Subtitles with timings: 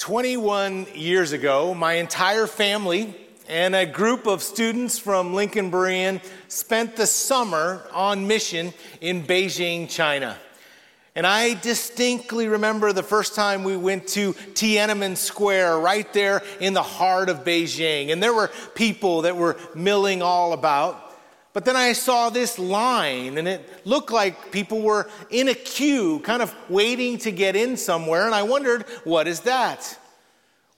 [0.00, 3.14] 21 years ago, my entire family
[3.50, 9.90] and a group of students from Lincoln Berean spent the summer on mission in Beijing,
[9.90, 10.38] China.
[11.14, 16.72] And I distinctly remember the first time we went to Tiananmen Square, right there in
[16.72, 18.10] the heart of Beijing.
[18.10, 21.09] And there were people that were milling all about.
[21.52, 26.20] But then I saw this line, and it looked like people were in a queue,
[26.20, 28.26] kind of waiting to get in somewhere.
[28.26, 29.98] And I wondered, what is that?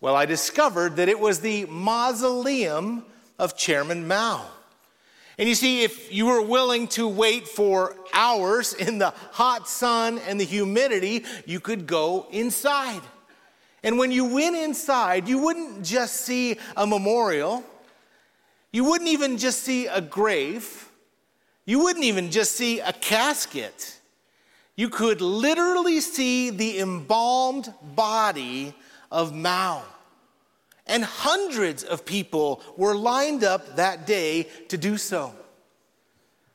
[0.00, 3.04] Well, I discovered that it was the mausoleum
[3.38, 4.46] of Chairman Mao.
[5.38, 10.18] And you see, if you were willing to wait for hours in the hot sun
[10.26, 13.02] and the humidity, you could go inside.
[13.82, 17.64] And when you went inside, you wouldn't just see a memorial,
[18.72, 20.90] you wouldn't even just see a grave,
[21.64, 23.98] you wouldn't even just see a casket.
[24.74, 28.74] You could literally see the embalmed body
[29.10, 29.82] of Mao.
[30.86, 35.34] And hundreds of people were lined up that day to do so.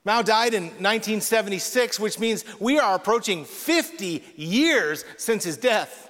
[0.03, 6.09] Mao died in 1976, which means we are approaching 50 years since his death.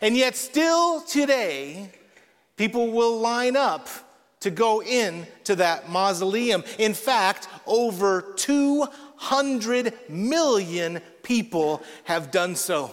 [0.00, 1.90] And yet, still today,
[2.56, 3.88] people will line up
[4.40, 6.64] to go in to that mausoleum.
[6.78, 12.92] In fact, over 200 million people have done so.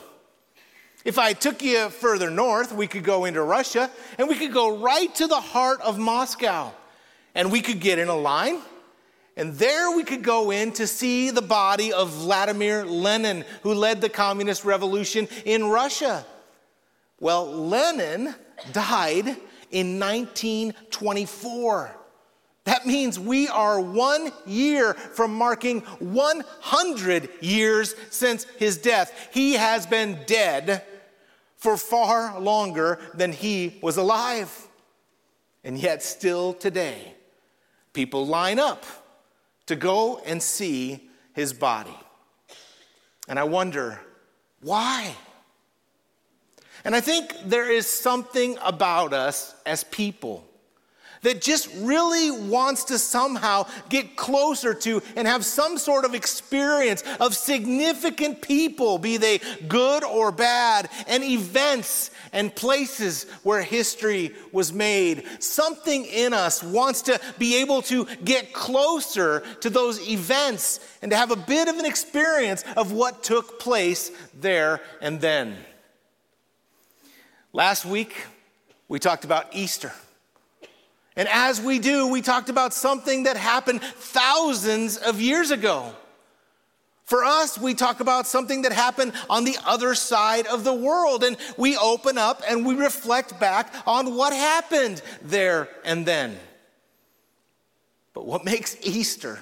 [1.04, 4.80] If I took you further north, we could go into Russia and we could go
[4.80, 6.72] right to the heart of Moscow
[7.36, 8.60] and we could get in a line.
[9.38, 14.02] And there we could go in to see the body of Vladimir Lenin, who led
[14.02, 16.26] the communist revolution in Russia.
[17.20, 18.34] Well, Lenin
[18.72, 19.36] died
[19.72, 21.96] in 1924.
[22.66, 29.30] That means we are one year from marking 100 years since his death.
[29.32, 30.84] He has been dead
[31.58, 34.68] for far longer than he was alive.
[35.64, 37.16] And yet, still today,
[37.94, 38.84] people line up
[39.68, 41.98] to go and see his body.
[43.28, 44.00] And I wonder,
[44.62, 45.16] why?
[46.86, 50.48] And I think there is something about us as people
[51.24, 57.04] that just really wants to somehow get closer to and have some sort of experience
[57.20, 64.72] of significant people, be they good or bad, and events and places where history was
[64.72, 65.24] made.
[65.40, 71.18] Something in us wants to be able to get closer to those events and to
[71.18, 75.58] have a bit of an experience of what took place there and then.
[77.56, 78.26] Last week,
[78.90, 79.94] we talked about Easter.
[81.16, 85.96] And as we do, we talked about something that happened thousands of years ago.
[87.06, 91.24] For us, we talk about something that happened on the other side of the world,
[91.24, 96.38] and we open up and we reflect back on what happened there and then.
[98.14, 99.40] But what makes Easter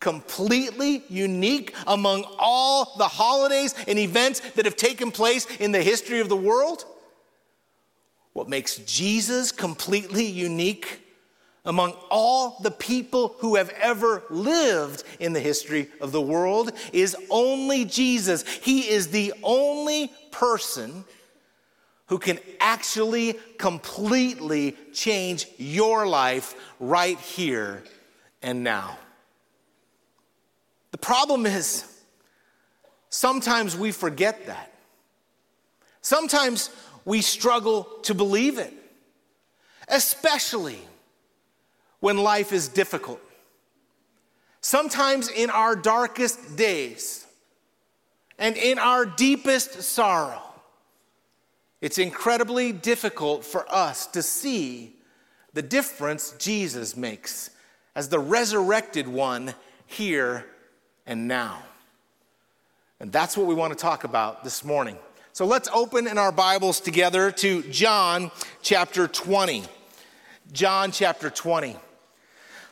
[0.00, 6.18] completely unique among all the holidays and events that have taken place in the history
[6.18, 6.84] of the world?
[8.34, 11.00] What makes Jesus completely unique
[11.64, 17.16] among all the people who have ever lived in the history of the world is
[17.30, 18.46] only Jesus.
[18.46, 21.04] He is the only person
[22.08, 27.82] who can actually completely change your life right here
[28.42, 28.98] and now.
[30.90, 31.84] The problem is,
[33.08, 34.74] sometimes we forget that.
[36.02, 36.68] Sometimes
[37.04, 38.72] we struggle to believe it,
[39.88, 40.78] especially
[42.00, 43.20] when life is difficult.
[44.60, 47.26] Sometimes in our darkest days
[48.38, 50.42] and in our deepest sorrow,
[51.80, 54.96] it's incredibly difficult for us to see
[55.52, 57.50] the difference Jesus makes
[57.94, 59.54] as the resurrected one
[59.86, 60.46] here
[61.06, 61.62] and now.
[63.00, 64.96] And that's what we want to talk about this morning.
[65.34, 68.30] So let's open in our Bibles together to John
[68.62, 69.64] chapter 20.
[70.52, 71.74] John chapter 20.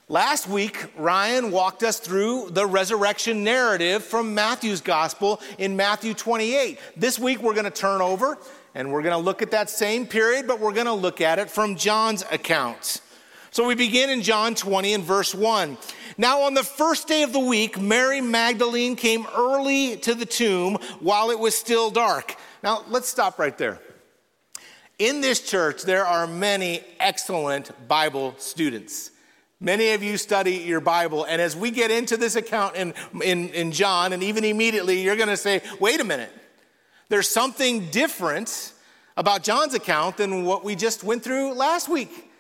[0.09, 6.79] Last week, Ryan walked us through the resurrection narrative from Matthew's gospel in Matthew 28.
[6.97, 8.39] This week, we're going to turn over
[8.77, 11.41] and we're going to look at that same period, but we're going to look at
[11.41, 13.01] it from John's account.
[13.51, 15.77] So we begin in John 20 and verse 1.
[16.17, 20.79] Now, on the first day of the week, Mary Magdalene came early to the tomb
[21.01, 22.37] while it was still dark.
[22.63, 23.81] Now, let's stop right there.
[24.99, 29.11] In this church, there are many excellent Bible students.
[29.59, 33.49] Many of you study your Bible, and as we get into this account in, in,
[33.51, 36.31] in John, and even immediately, you're going to say, wait a minute,
[37.09, 38.73] there's something different
[39.17, 42.31] about John's account than what we just went through last week.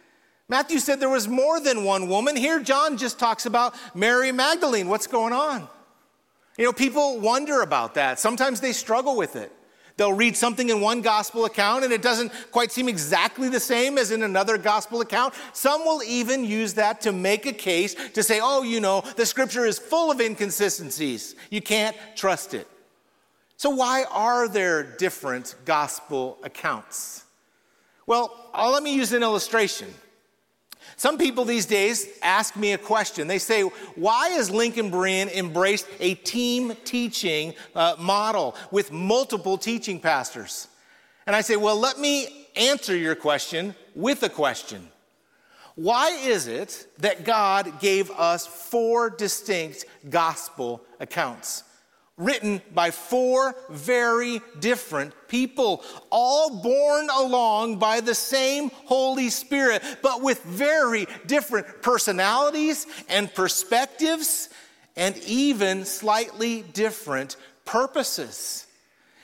[0.48, 2.36] Matthew said there was more than one woman.
[2.36, 4.88] Here, John just talks about Mary Magdalene.
[4.88, 5.68] What's going on?
[6.58, 8.18] You know, people wonder about that.
[8.18, 9.52] Sometimes they struggle with it.
[10.02, 13.98] They'll read something in one gospel account and it doesn't quite seem exactly the same
[13.98, 15.32] as in another gospel account.
[15.52, 19.24] Some will even use that to make a case to say, oh, you know, the
[19.24, 21.36] scripture is full of inconsistencies.
[21.50, 22.66] You can't trust it.
[23.56, 27.24] So, why are there different gospel accounts?
[28.04, 29.94] Well, uh, let me use an illustration.
[30.96, 33.26] Some people these days ask me a question.
[33.26, 33.62] They say,
[33.94, 40.68] Why has Lincoln Berean embraced a team teaching uh, model with multiple teaching pastors?
[41.26, 44.88] And I say, Well, let me answer your question with a question.
[45.74, 51.64] Why is it that God gave us four distinct gospel accounts?
[52.24, 60.22] Written by four very different people, all born along by the same Holy Spirit, but
[60.22, 64.48] with very different personalities and perspectives,
[64.96, 68.66] and even slightly different purposes.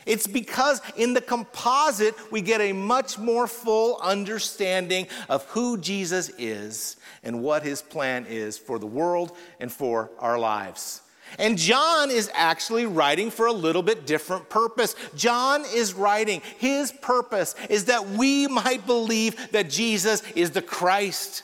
[0.06, 6.30] It's because in the composite, we get a much more full understanding of who Jesus
[6.38, 11.02] is and what his plan is for the world and for our lives.
[11.38, 14.94] And John is actually writing for a little bit different purpose.
[15.14, 21.42] John is writing, his purpose is that we might believe that Jesus is the Christ.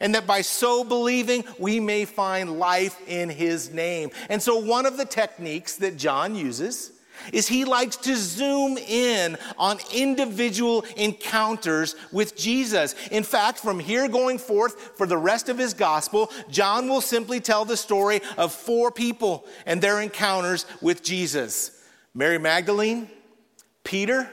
[0.00, 4.10] And that by so believing, we may find life in his name.
[4.28, 6.90] And so, one of the techniques that John uses
[7.32, 12.94] is he likes to zoom in on individual encounters with Jesus.
[13.10, 17.40] In fact, from here going forth for the rest of his gospel, John will simply
[17.40, 21.82] tell the story of four people and their encounters with Jesus
[22.14, 23.08] Mary Magdalene,
[23.82, 24.30] Peter,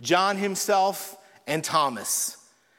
[0.00, 1.16] John himself,
[1.46, 2.36] and Thomas.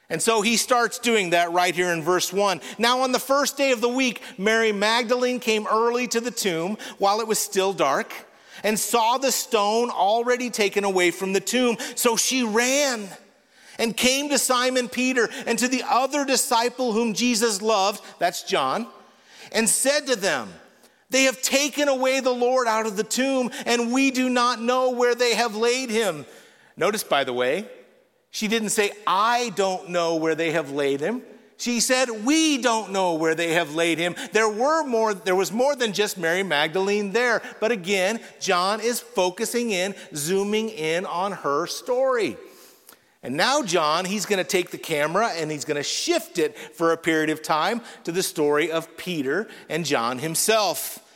[0.08, 2.60] And so he starts doing that right here in verse 1.
[2.78, 6.78] Now, on the first day of the week, Mary Magdalene came early to the tomb
[6.98, 8.12] while it was still dark
[8.62, 11.76] and saw the stone already taken away from the tomb.
[11.94, 13.08] So she ran
[13.78, 18.86] and came to Simon Peter and to the other disciple whom Jesus loved, that's John,
[19.52, 20.52] and said to them,
[21.08, 24.90] They have taken away the Lord out of the tomb, and we do not know
[24.90, 26.26] where they have laid him.
[26.76, 27.66] Notice, by the way,
[28.30, 31.22] she didn't say, I don't know where they have laid him.
[31.60, 34.16] She said, We don't know where they have laid him.
[34.32, 37.42] There were more, there was more than just Mary Magdalene there.
[37.60, 42.38] But again, John is focusing in, zooming in on her story.
[43.22, 46.56] And now, John, he's going to take the camera and he's going to shift it
[46.56, 51.06] for a period of time to the story of Peter and John himself.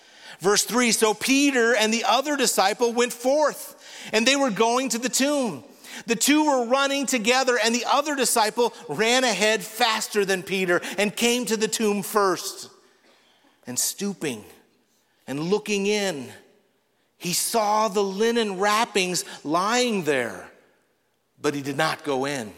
[0.40, 4.98] Verse 3 So Peter and the other disciple went forth, and they were going to
[4.98, 5.64] the tomb.
[6.06, 11.14] The two were running together, and the other disciple ran ahead faster than Peter and
[11.14, 12.70] came to the tomb first.
[13.66, 14.44] And stooping
[15.26, 16.28] and looking in,
[17.16, 20.50] he saw the linen wrappings lying there,
[21.40, 22.52] but he did not go in.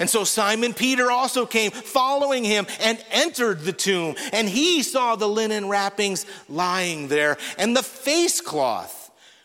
[0.00, 4.14] And so Simon Peter also came, following him, and entered the tomb.
[4.32, 8.97] And he saw the linen wrappings lying there, and the face cloth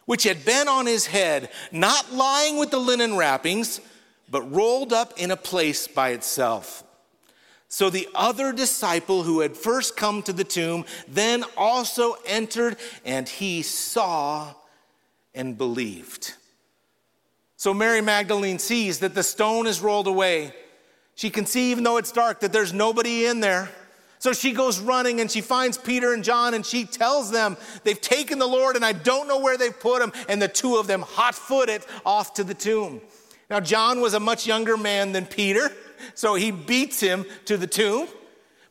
[0.06, 3.80] which had been on his head, not lying with the linen wrappings,
[4.30, 6.84] but rolled up in a place by itself.
[7.70, 13.28] So the other disciple who had first come to the tomb then also entered, and
[13.28, 14.54] he saw
[15.34, 16.36] and believed.
[17.58, 20.54] So Mary Magdalene sees that the stone is rolled away.
[21.16, 23.70] She can see, even though it's dark, that there's nobody in there.
[24.24, 28.00] So she goes running and she finds Peter and John and she tells them they've
[28.00, 30.14] taken the Lord and I don't know where they've put him.
[30.30, 33.02] And the two of them hot footed off to the tomb.
[33.50, 35.70] Now, John was a much younger man than Peter,
[36.16, 38.08] so he beats him to the tomb.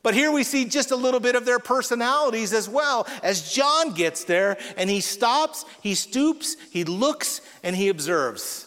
[0.03, 3.93] But here we see just a little bit of their personalities as well as John
[3.93, 8.67] gets there and he stops, he stoops, he looks, and he observes.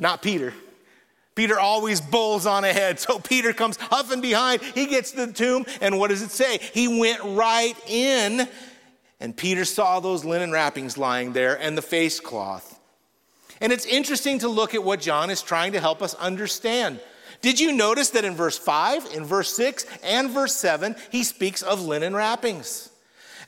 [0.00, 0.54] Not Peter.
[1.34, 2.98] Peter always bowls on ahead.
[3.10, 4.62] So Peter comes huffing behind.
[4.62, 6.58] He gets to the tomb, and what does it say?
[6.58, 8.48] He went right in,
[9.20, 12.78] and Peter saw those linen wrappings lying there and the face cloth.
[13.60, 17.00] And it's interesting to look at what John is trying to help us understand.
[17.42, 21.62] Did you notice that in verse 5, in verse 6, and verse 7, he speaks
[21.62, 22.89] of linen wrappings?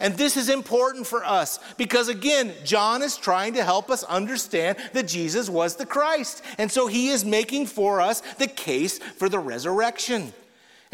[0.01, 4.79] And this is important for us because, again, John is trying to help us understand
[4.93, 6.43] that Jesus was the Christ.
[6.59, 10.33] And so he is making for us the case for the resurrection.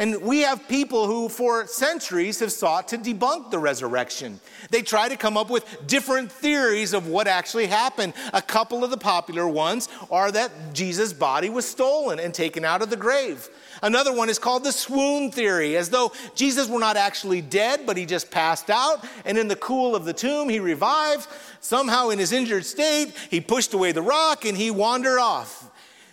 [0.01, 4.39] And we have people who, for centuries, have sought to debunk the resurrection.
[4.71, 8.13] They try to come up with different theories of what actually happened.
[8.33, 12.81] A couple of the popular ones are that Jesus' body was stolen and taken out
[12.81, 13.49] of the grave.
[13.83, 17.97] Another one is called the swoon theory, as though Jesus were not actually dead, but
[17.97, 21.27] he just passed out, and in the cool of the tomb, he revived.
[21.61, 25.71] Somehow, in his injured state, he pushed away the rock and he wandered off.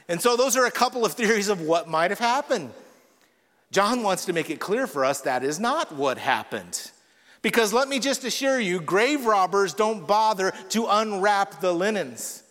[0.07, 2.71] And so, those are a couple of theories of what might have happened.
[3.71, 6.91] John wants to make it clear for us that is not what happened.
[7.41, 12.41] Because let me just assure you, grave robbers don't bother to unwrap the linens.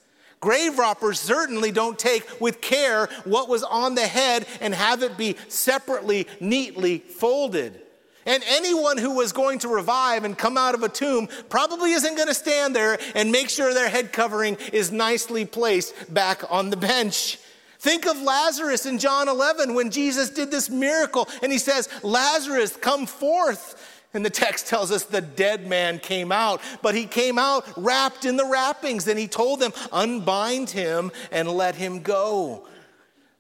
[0.44, 5.16] Grave robbers certainly don't take with care what was on the head and have it
[5.16, 7.80] be separately, neatly folded.
[8.26, 12.14] And anyone who was going to revive and come out of a tomb probably isn't
[12.14, 16.68] going to stand there and make sure their head covering is nicely placed back on
[16.68, 17.38] the bench.
[17.78, 22.76] Think of Lazarus in John 11 when Jesus did this miracle and he says, Lazarus,
[22.76, 23.83] come forth.
[24.14, 28.24] And the text tells us the dead man came out, but he came out wrapped
[28.24, 29.06] in the wrappings.
[29.08, 32.64] And he told them, unbind him and let him go.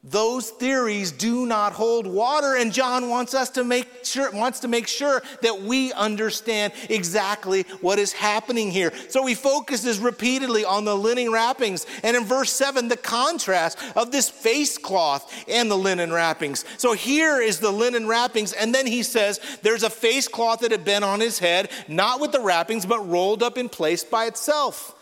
[0.06, 4.68] Those theories do not hold water, and John wants us to make sure, wants to
[4.68, 8.92] make sure that we understand exactly what is happening here.
[9.08, 14.12] So he focuses repeatedly on the linen wrappings, and in verse 7, the contrast of
[14.12, 16.66] this face cloth and the linen wrappings.
[16.76, 20.70] So here is the linen wrappings, and then he says there's a face cloth that
[20.70, 24.26] had been on his head, not with the wrappings, but rolled up in place by
[24.26, 24.93] itself.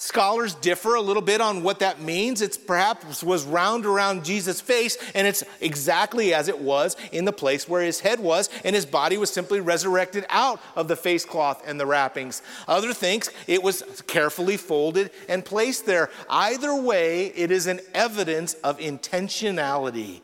[0.00, 2.40] Scholars differ a little bit on what that means.
[2.40, 7.32] It's perhaps was round around Jesus' face, and it's exactly as it was in the
[7.32, 11.24] place where his head was, and his body was simply resurrected out of the face
[11.24, 12.42] cloth and the wrappings.
[12.68, 16.10] Other think it was carefully folded and placed there.
[16.30, 20.20] Either way, it is an evidence of intentionality.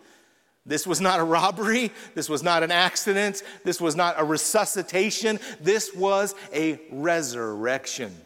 [0.64, 1.90] This was not a robbery.
[2.14, 3.43] This was not an accident.
[3.64, 5.40] This was not a resuscitation.
[5.61, 8.24] This was a resurrection.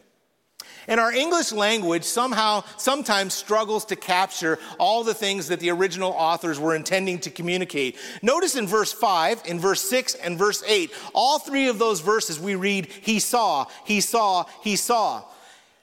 [0.89, 6.13] And our English language somehow sometimes struggles to capture all the things that the original
[6.13, 7.97] authors were intending to communicate.
[8.23, 12.41] Notice in verse 5, in verse 6, and verse 8, all three of those verses
[12.41, 15.23] we read, He saw, He saw, He saw.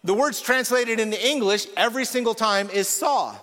[0.04, 3.36] The words translated into English every single time is saw.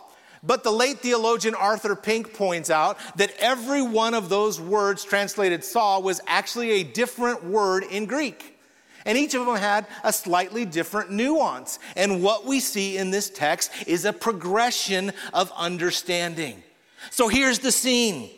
[0.45, 5.63] But the late theologian Arthur Pink points out that every one of those words translated
[5.63, 8.52] saw was actually a different word in Greek.
[9.05, 11.79] And each of them had a slightly different nuance.
[11.97, 16.63] And what we see in this text is a progression of understanding.
[17.11, 18.31] So here's the scene.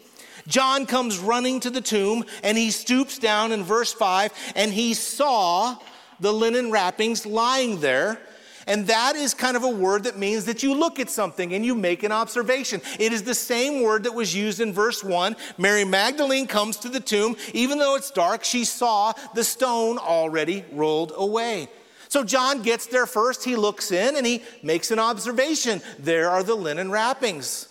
[0.46, 4.94] John comes running to the tomb and he stoops down in verse 5 and he
[4.94, 5.76] saw
[6.20, 8.18] the linen wrappings lying there
[8.66, 11.64] and that is kind of a word that means that you look at something and
[11.64, 12.80] you make an observation.
[12.98, 15.36] It is the same word that was used in verse 1.
[15.58, 17.36] Mary Magdalene comes to the tomb.
[17.52, 21.68] Even though it's dark, she saw the stone already rolled away.
[22.08, 23.44] So John gets there first.
[23.44, 25.82] He looks in and he makes an observation.
[25.98, 27.68] There are the linen wrappings.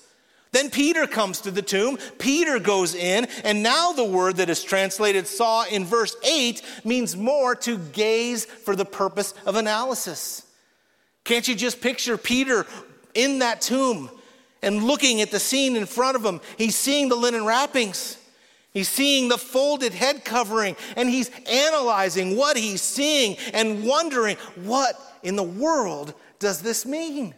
[0.52, 1.98] Then Peter comes to the tomb.
[2.20, 7.18] Peter goes in, and now the word that is translated saw in verse 8 means
[7.18, 10.46] more to gaze for the purpose of analysis.
[11.24, 12.66] Can't you just picture Peter
[13.14, 14.10] in that tomb
[14.62, 16.42] and looking at the scene in front of him?
[16.58, 18.18] He's seeing the linen wrappings.
[18.74, 25.00] He's seeing the folded head covering and he's analyzing what he's seeing and wondering, what
[25.22, 27.36] in the world does this mean?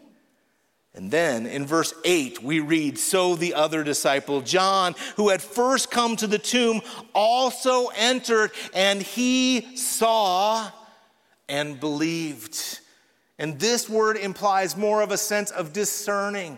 [0.96, 5.92] And then in verse 8, we read So the other disciple, John, who had first
[5.92, 6.82] come to the tomb,
[7.14, 10.72] also entered, and he saw
[11.50, 12.80] and believed.
[13.38, 16.58] And this word implies more of a sense of discerning.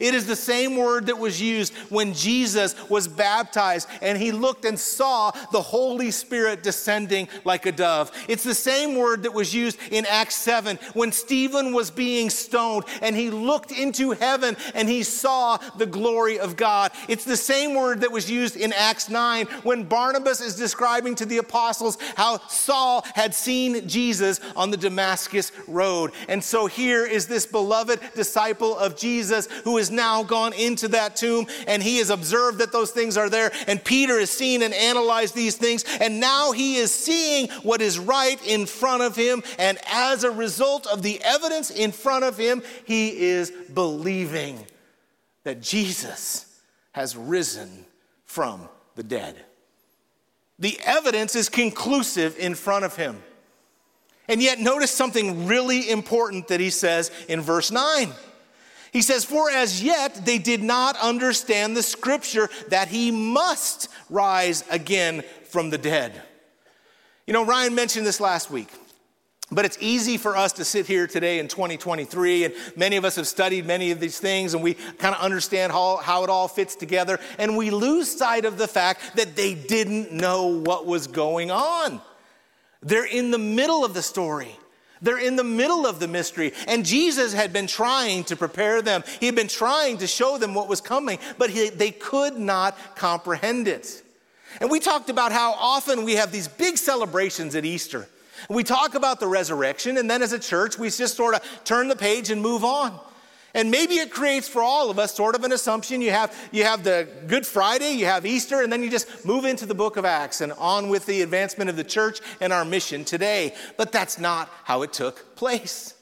[0.00, 4.64] It is the same word that was used when Jesus was baptized and he looked
[4.64, 8.10] and saw the Holy Spirit descending like a dove.
[8.28, 12.84] It's the same word that was used in Acts 7 when Stephen was being stoned
[13.00, 16.92] and he looked into heaven and he saw the glory of God.
[17.08, 21.26] It's the same word that was used in Acts 9 when Barnabas is describing to
[21.26, 26.12] the apostles how Saul had seen Jesus on the Damascus road.
[26.28, 30.86] And so here is this beloved disciple of Jesus who is has now gone into
[30.88, 33.50] that tomb and he has observed that those things are there.
[33.66, 35.84] And Peter has seen and analyzed these things.
[36.00, 39.42] And now he is seeing what is right in front of him.
[39.58, 44.64] And as a result of the evidence in front of him, he is believing
[45.42, 46.60] that Jesus
[46.92, 47.84] has risen
[48.24, 49.36] from the dead.
[50.60, 53.20] The evidence is conclusive in front of him.
[54.28, 58.12] And yet, notice something really important that he says in verse 9.
[58.92, 64.64] He says, For as yet they did not understand the scripture that he must rise
[64.70, 66.20] again from the dead.
[67.26, 68.68] You know, Ryan mentioned this last week.
[69.50, 73.16] But it's easy for us to sit here today in 2023, and many of us
[73.16, 76.48] have studied many of these things, and we kind of understand how, how it all
[76.48, 81.06] fits together, and we lose sight of the fact that they didn't know what was
[81.06, 82.00] going on.
[82.80, 84.56] They're in the middle of the story.
[85.02, 86.52] They're in the middle of the mystery.
[86.68, 89.02] And Jesus had been trying to prepare them.
[89.20, 92.78] He had been trying to show them what was coming, but he, they could not
[92.94, 94.02] comprehend it.
[94.60, 98.08] And we talked about how often we have these big celebrations at Easter.
[98.48, 101.88] We talk about the resurrection, and then as a church, we just sort of turn
[101.88, 102.98] the page and move on.
[103.54, 106.00] And maybe it creates for all of us sort of an assumption.
[106.00, 109.44] You have, you have the Good Friday, you have Easter, and then you just move
[109.44, 112.64] into the book of Acts and on with the advancement of the church and our
[112.64, 113.54] mission today.
[113.76, 115.94] But that's not how it took place.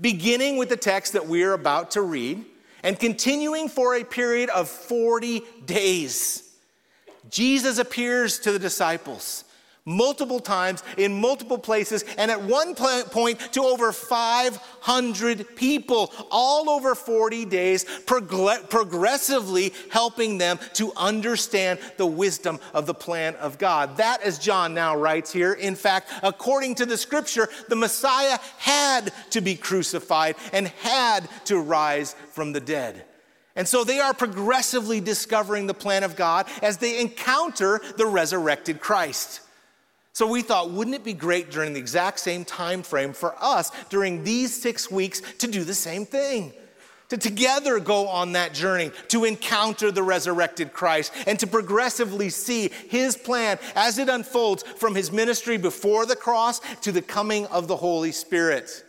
[0.00, 2.44] Beginning with the text that we're about to read
[2.82, 6.50] and continuing for a period of 40 days,
[7.30, 9.44] Jesus appears to the disciples
[9.84, 16.94] multiple times in multiple places, and at one point to over 500 people, all over
[16.94, 23.96] 40 days, prog- progressively helping them to understand the wisdom of the plan of God.
[23.96, 29.12] That, as John now writes here, in fact, according to the scripture, the Messiah had
[29.30, 33.04] to be crucified and had to rise from the dead.
[33.54, 38.80] And so they are progressively discovering the plan of God as they encounter the resurrected
[38.80, 39.41] Christ.
[40.14, 43.70] So we thought, wouldn't it be great during the exact same time frame for us
[43.88, 46.52] during these six weeks to do the same thing?
[47.08, 52.70] To together go on that journey to encounter the resurrected Christ and to progressively see
[52.88, 57.68] his plan as it unfolds from his ministry before the cross to the coming of
[57.68, 58.84] the Holy Spirit.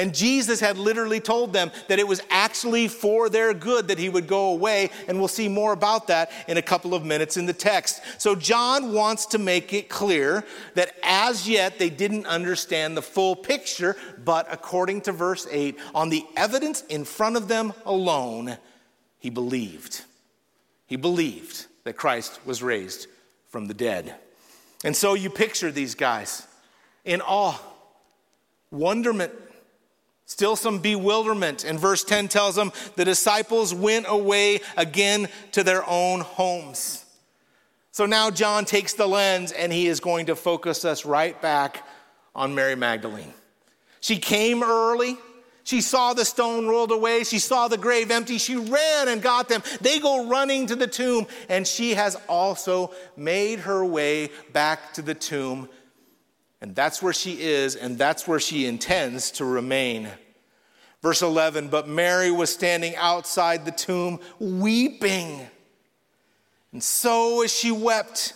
[0.00, 4.08] And Jesus had literally told them that it was actually for their good that he
[4.08, 4.88] would go away.
[5.06, 8.00] And we'll see more about that in a couple of minutes in the text.
[8.16, 10.42] So, John wants to make it clear
[10.72, 16.08] that as yet they didn't understand the full picture, but according to verse 8, on
[16.08, 18.56] the evidence in front of them alone,
[19.18, 20.00] he believed.
[20.86, 23.06] He believed that Christ was raised
[23.50, 24.14] from the dead.
[24.82, 26.48] And so you picture these guys
[27.04, 27.60] in awe,
[28.70, 29.32] wonderment,
[30.30, 31.64] Still some bewilderment.
[31.64, 37.04] And verse 10 tells them the disciples went away again to their own homes.
[37.90, 41.84] So now John takes the lens and he is going to focus us right back
[42.32, 43.34] on Mary Magdalene.
[44.00, 45.18] She came early.
[45.64, 47.24] She saw the stone rolled away.
[47.24, 48.38] She saw the grave empty.
[48.38, 49.64] She ran and got them.
[49.80, 55.02] They go running to the tomb, and she has also made her way back to
[55.02, 55.68] the tomb
[56.60, 60.08] and that's where she is, and that's where she intends to remain.
[61.02, 65.46] Verse 11 But Mary was standing outside the tomb, weeping.
[66.72, 68.34] And so as she wept,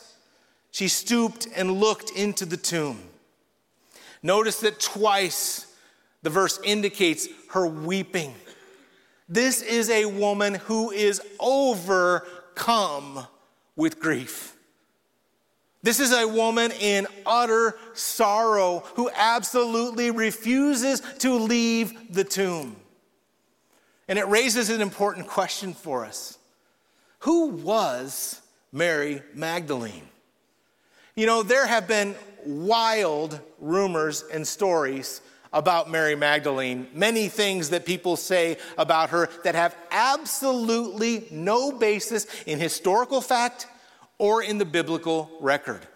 [0.71, 2.99] she stooped and looked into the tomb.
[4.23, 5.73] Notice that twice
[6.23, 8.35] the verse indicates her weeping.
[9.29, 13.27] This is a woman who is overcome
[13.77, 14.54] with grief.
[15.85, 22.75] This is a woman in utter sorrow who absolutely refuses to leave the tomb.
[24.09, 26.38] And it raises an important question for us
[27.20, 28.40] Who was
[28.73, 30.09] Mary Magdalene?
[31.16, 32.14] You know, there have been
[32.47, 35.20] wild rumors and stories
[35.53, 42.27] about Mary Magdalene, many things that people say about her that have absolutely no basis
[42.47, 43.66] in historical fact
[44.18, 45.87] or in the biblical record.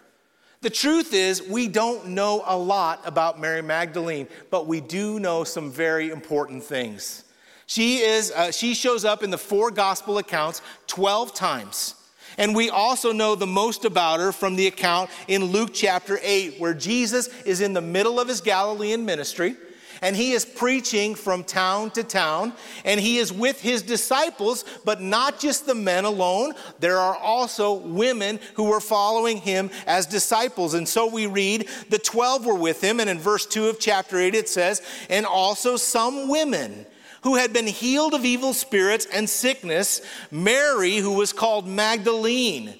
[0.61, 5.45] The truth is, we don't know a lot about Mary Magdalene, but we do know
[5.45, 7.23] some very important things.
[7.65, 11.95] She, is, uh, she shows up in the four gospel accounts 12 times.
[12.37, 16.59] And we also know the most about her from the account in Luke chapter 8,
[16.59, 19.55] where Jesus is in the middle of his Galilean ministry
[20.01, 22.53] and he is preaching from town to town,
[22.85, 26.53] and he is with his disciples, but not just the men alone.
[26.79, 30.73] There are also women who were following him as disciples.
[30.73, 34.17] And so we read, the 12 were with him, and in verse 2 of chapter
[34.17, 36.85] 8 it says, and also some women
[37.23, 42.79] who had been healed of evil spirits and sickness, Mary, who was called Magdalene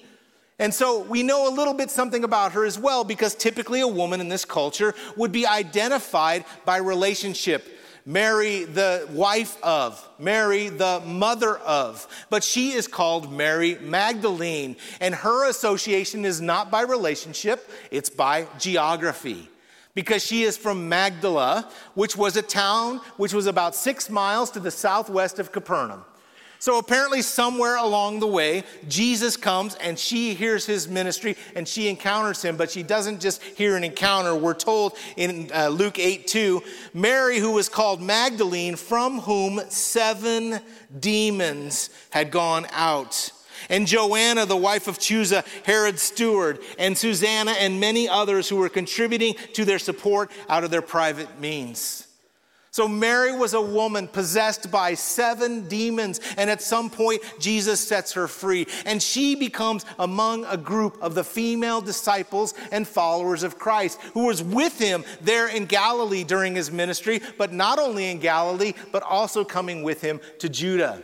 [0.60, 3.88] and so we know a little bit something about her as well because typically a
[3.88, 7.78] woman in this culture would be identified by relationship.
[8.04, 12.06] Mary, the wife of, Mary, the mother of.
[12.28, 18.46] But she is called Mary Magdalene, and her association is not by relationship, it's by
[18.58, 19.48] geography.
[19.94, 24.60] because she is from Magdala, which was a town which was about six miles to
[24.60, 26.04] the southwest of Capernaum.
[26.60, 31.88] So apparently, somewhere along the way, Jesus comes and she hears his ministry and she
[31.88, 34.34] encounters him, but she doesn't just hear an encounter.
[34.34, 40.60] We're told in uh, Luke 8 2, Mary, who was called Magdalene, from whom seven
[41.00, 43.32] demons had gone out
[43.68, 48.68] and Joanna, the wife of Chuza, Herod's steward, and Susanna, and many others who were
[48.68, 52.06] contributing to their support out of their private means.
[52.72, 58.12] So, Mary was a woman possessed by seven demons, and at some point, Jesus sets
[58.12, 58.68] her free.
[58.86, 64.26] And she becomes among a group of the female disciples and followers of Christ who
[64.26, 69.02] was with him there in Galilee during his ministry, but not only in Galilee, but
[69.02, 71.02] also coming with him to Judah.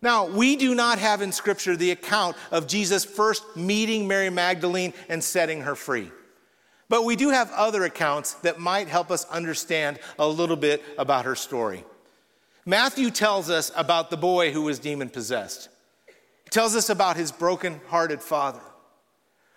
[0.00, 4.92] Now, we do not have in Scripture the account of Jesus first meeting Mary Magdalene
[5.08, 6.12] and setting her free.
[6.88, 11.26] But we do have other accounts that might help us understand a little bit about
[11.26, 11.84] her story.
[12.64, 15.68] Matthew tells us about the boy who was demon possessed.
[16.44, 18.60] He tells us about his broken hearted father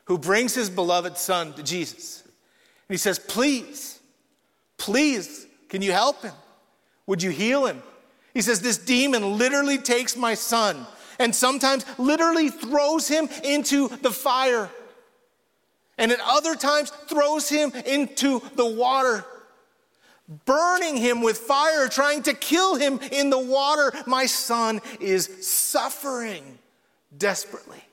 [0.06, 2.24] who brings his beloved son to Jesus.
[2.24, 2.32] And
[2.90, 4.00] he says, Please,
[4.78, 6.34] please, can you help him?
[7.08, 7.82] Would you heal him?
[8.34, 10.86] He says, This demon literally takes my son
[11.20, 14.70] and sometimes literally throws him into the fire
[16.02, 19.24] and at other times throws him into the water,
[20.46, 23.94] burning him with fire, trying to kill him in the water.
[24.08, 26.58] My son is suffering
[27.16, 27.84] desperately.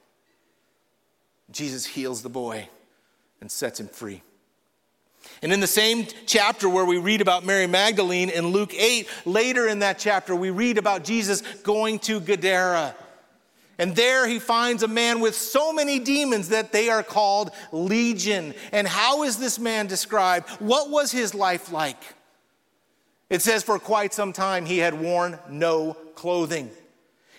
[1.51, 2.69] Jesus heals the boy
[3.43, 4.23] and sets him free.
[5.43, 9.69] And in the same chapter where we read about Mary Magdalene in Luke 8, later
[9.69, 12.95] in that chapter, we read about Jesus going to Gadara.
[13.79, 18.55] And there he finds a man with so many demons that they are called legion.
[18.73, 20.49] And how is this man described?
[20.61, 22.03] What was his life like?
[23.31, 26.71] It says, for quite some time he had worn no clothing.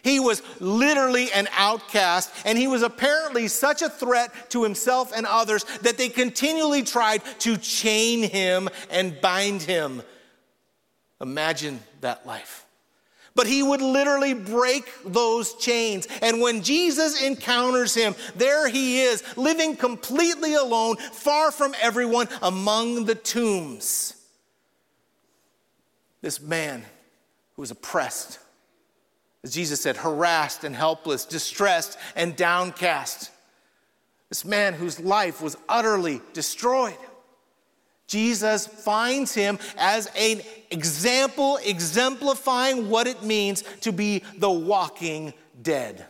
[0.02, 5.26] He was literally an outcast, and he was apparently such a threat to himself and
[5.26, 10.02] others that they continually tried to chain him and bind him.
[11.20, 12.66] Imagine that life
[13.40, 16.10] but he would literally break those chains.
[16.22, 23.06] And when Jesus encounters him, there he is, living completely alone, far from everyone, among
[23.06, 24.14] the tombs.
[26.22, 26.84] This man
[27.56, 28.40] who was oppressed,
[29.42, 33.32] as Jesus said, harassed and helpless, distressed and downcast.
[34.28, 36.98] This man whose life was utterly destroyed.
[38.10, 40.42] Jesus finds him as an
[40.72, 46.08] example, exemplifying what it means to be the walking dead.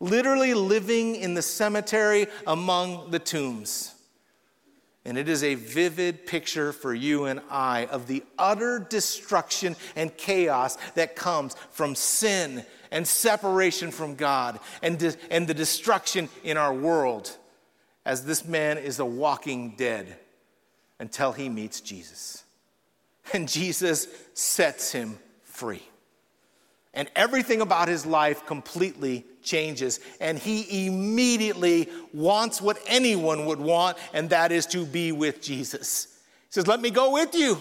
[0.00, 3.94] Literally living in the cemetery among the tombs.
[5.04, 10.16] And it is a vivid picture for you and I of the utter destruction and
[10.16, 16.56] chaos that comes from sin and separation from God and, de- and the destruction in
[16.56, 17.36] our world
[18.06, 20.16] as this man is a walking dead
[20.98, 22.44] until he meets Jesus.
[23.32, 25.82] And Jesus sets him free.
[26.94, 30.00] And everything about his life completely changes.
[30.20, 36.06] And he immediately wants what anyone would want, and that is to be with Jesus.
[36.48, 37.58] He says, Let me go with you.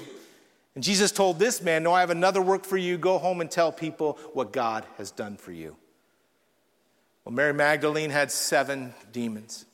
[0.74, 2.98] And Jesus told this man, No, I have another work for you.
[2.98, 5.76] Go home and tell people what God has done for you.
[7.26, 9.66] Well, Mary Magdalene had seven demons.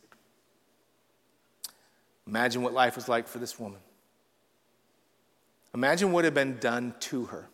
[2.32, 3.82] Imagine what life was like for this woman.
[5.76, 7.50] Imagine what had been done to her.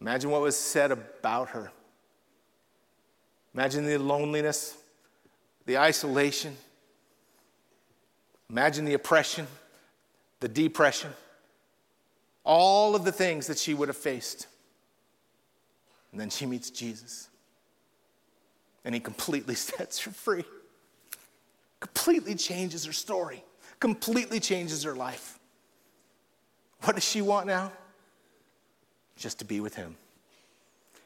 [0.00, 1.70] Imagine what was said about her.
[3.52, 4.74] Imagine the loneliness,
[5.66, 6.56] the isolation.
[8.48, 9.46] Imagine the oppression,
[10.40, 11.10] the depression,
[12.42, 14.46] all of the things that she would have faced.
[16.10, 17.28] And then she meets Jesus.
[18.82, 20.44] And he completely sets her free
[21.80, 23.44] completely changes her story,
[23.80, 25.38] completely changes her life.
[26.82, 27.72] What does she want now?
[29.16, 29.96] Just to be with him.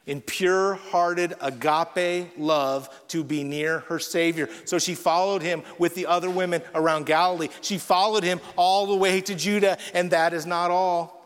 [0.07, 4.49] In pure hearted agape love to be near her Savior.
[4.65, 7.49] So she followed him with the other women around Galilee.
[7.61, 11.20] She followed him all the way to Judah, and that is not all.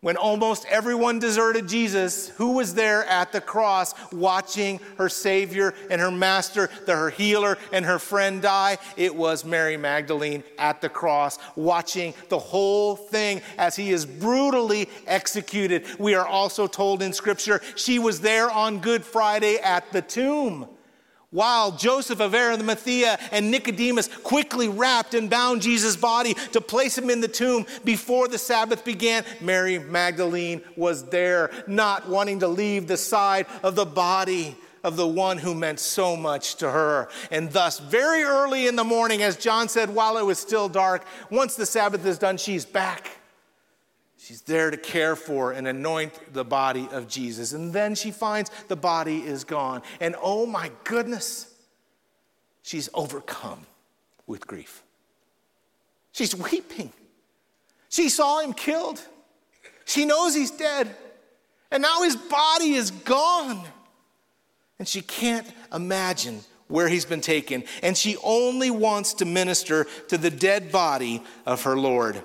[0.00, 6.00] When almost everyone deserted Jesus, who was there at the cross watching her Savior and
[6.00, 8.78] her Master, the, her healer and her friend die?
[8.96, 14.88] It was Mary Magdalene at the cross, watching the whole thing as he is brutally
[15.08, 15.84] executed.
[15.98, 20.68] We are also told in Scripture she was there on Good Friday at the tomb
[21.30, 27.10] While Joseph of Arimathea and Nicodemus quickly wrapped and bound Jesus' body to place him
[27.10, 32.86] in the tomb before the Sabbath began, Mary Magdalene was there, not wanting to leave
[32.86, 37.08] the side of the body of the one who meant so much to her.
[37.30, 41.04] And thus, very early in the morning, as John said, while it was still dark,
[41.30, 43.07] once the Sabbath is done, she's back.
[44.18, 47.52] She's there to care for and anoint the body of Jesus.
[47.52, 49.82] And then she finds the body is gone.
[50.00, 51.54] And oh my goodness,
[52.62, 53.64] she's overcome
[54.26, 54.82] with grief.
[56.12, 56.92] She's weeping.
[57.88, 59.00] She saw him killed.
[59.84, 60.94] She knows he's dead.
[61.70, 63.64] And now his body is gone.
[64.80, 67.62] And she can't imagine where he's been taken.
[67.84, 72.22] And she only wants to minister to the dead body of her Lord.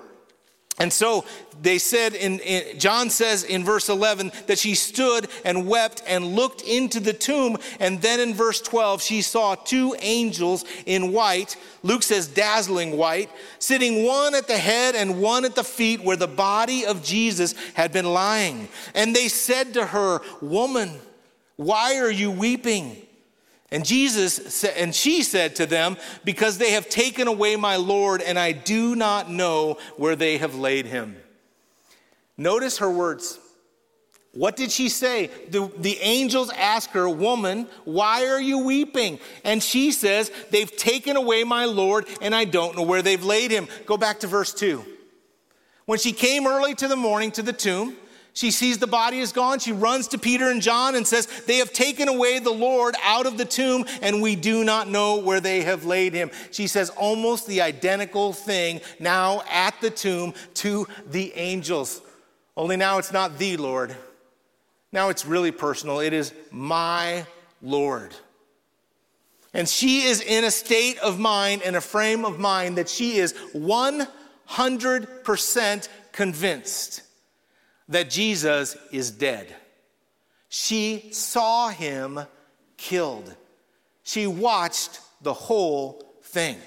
[0.80, 1.24] And so
[1.62, 6.36] they said, in, in, John says in verse 11 that she stood and wept and
[6.36, 7.58] looked into the tomb.
[7.80, 11.58] And then in verse 12, she saw two angels in white.
[11.84, 16.18] Luke says dazzling white, sitting one at the head and one at the feet where
[16.18, 18.68] the body of Jesus had been lying.
[18.96, 20.90] And they said to her, Woman,
[21.56, 22.98] why are you weeping?
[23.74, 28.38] And Jesus and she said to them, Because they have taken away my Lord, and
[28.38, 31.18] I do not know where they have laid him.
[32.38, 33.40] Notice her words.
[34.34, 35.32] What did she say?
[35.50, 39.20] The, the angels ask her, Woman, why are you weeping?
[39.44, 43.50] And she says, They've taken away my Lord, and I don't know where they've laid
[43.50, 43.68] him.
[43.88, 44.86] Go back to verse 2.
[45.86, 47.98] When she came early to the morning to the tomb,
[48.34, 49.60] she sees the body is gone.
[49.60, 53.28] She runs to Peter and John and says, They have taken away the Lord out
[53.28, 56.32] of the tomb, and we do not know where they have laid him.
[56.52, 62.02] She says almost the identical thing now at the tomb to the angels.
[62.58, 63.96] Only now it's not the Lord.
[64.92, 66.00] Now it's really personal.
[66.00, 67.28] It is my
[67.62, 68.16] Lord.
[69.54, 73.18] And she is in a state of mind and a frame of mind that she
[73.18, 77.04] is 100% convinced
[77.90, 79.54] that Jesus is dead.
[80.50, 82.20] She saw him
[82.78, 83.36] killed.
[84.04, 86.58] She watched the whole thing.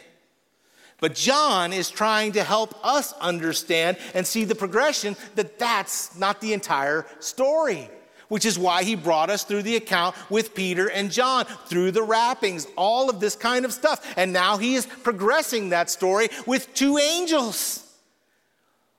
[0.98, 6.40] But John is trying to help us understand and see the progression that that's not
[6.40, 7.90] the entire story,
[8.28, 12.02] which is why he brought us through the account with Peter and John, through the
[12.02, 14.14] wrappings, all of this kind of stuff.
[14.16, 17.85] And now he is progressing that story with two angels.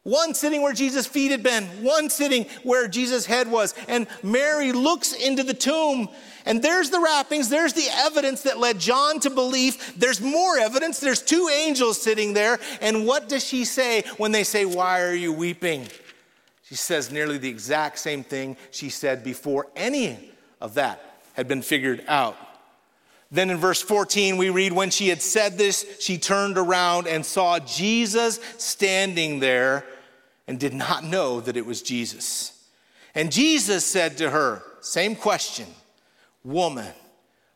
[0.07, 3.73] One sitting where Jesus' feet had been, one sitting where Jesus' head was.
[3.89, 6.07] And Mary looks into the tomb,
[6.45, 9.93] and there's the wrappings, there's the evidence that led John to belief.
[9.97, 11.01] There's more evidence.
[11.01, 12.57] There's two angels sitting there.
[12.79, 15.89] And what does she say when they say, Why are you weeping?
[16.63, 21.61] She says nearly the exact same thing she said before any of that had been
[21.61, 22.37] figured out.
[23.29, 27.25] Then in verse 14, we read, When she had said this, she turned around and
[27.25, 29.83] saw Jesus standing there
[30.47, 32.53] and did not know that it was Jesus.
[33.13, 35.67] And Jesus said to her, Same question,
[36.43, 36.93] Woman,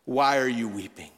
[0.05, 1.11] why are you weeping?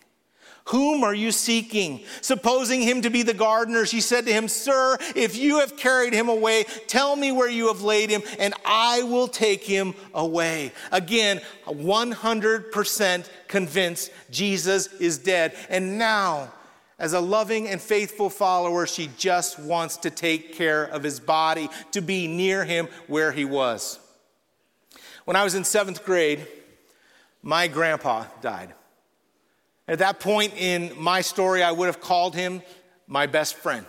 [0.68, 2.02] Whom are you seeking?
[2.22, 6.14] Supposing him to be the gardener, she said to him, Sir, if you have carried
[6.14, 10.72] him away, tell me where you have laid him, and I will take him away.
[10.92, 15.54] Again, 100% convinced Jesus is dead.
[15.70, 16.54] And now,
[17.00, 21.70] as a loving and faithful follower, she just wants to take care of his body,
[21.92, 24.00] to be near him where he was.
[25.26, 26.46] When I was in seventh grade,
[27.42, 28.74] my grandpa died.
[29.88, 32.62] At that point in my story, I would have called him
[33.08, 33.86] my best friend.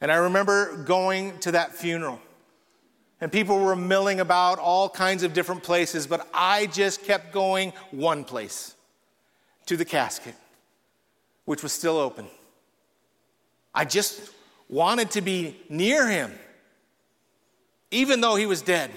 [0.00, 2.20] And I remember going to that funeral.
[3.20, 7.72] And people were milling about all kinds of different places, but I just kept going
[7.90, 8.74] one place
[9.64, 10.34] to the casket
[11.46, 12.26] which was still open.
[13.74, 14.30] I just
[14.68, 16.32] wanted to be near him,
[17.90, 18.90] even though he was dead.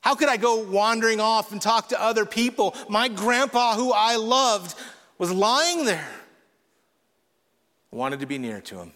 [0.00, 2.76] How could I go wandering off and talk to other people?
[2.88, 4.78] My grandpa, who I loved,
[5.18, 6.08] was lying there.
[7.92, 8.92] I wanted to be near to him.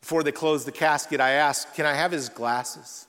[0.00, 3.06] Before they closed the casket, I asked, Can I have his glasses?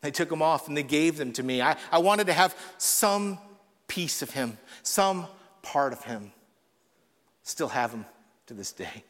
[0.00, 1.60] They took them off and they gave them to me.
[1.60, 3.38] I, I wanted to have some
[3.86, 5.26] piece of him, some
[5.62, 6.32] part of him.
[7.50, 8.06] Still have them
[8.46, 9.02] to this day.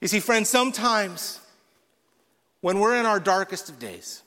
[0.00, 1.38] You see, friends, sometimes
[2.60, 4.24] when we're in our darkest of days,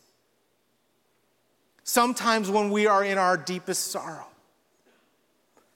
[1.83, 4.27] sometimes when we are in our deepest sorrow,